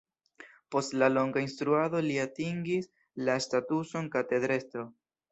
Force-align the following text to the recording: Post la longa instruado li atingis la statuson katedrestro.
Post 0.75 0.93
la 1.01 1.09
longa 1.17 1.41
instruado 1.43 1.99
li 2.05 2.15
atingis 2.23 2.87
la 3.27 3.35
statuson 3.47 4.09
katedrestro. 4.17 4.87